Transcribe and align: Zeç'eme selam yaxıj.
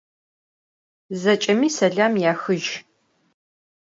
Zeç'eme 1.21 1.67
selam 1.77 2.13
yaxıj. 2.23 2.65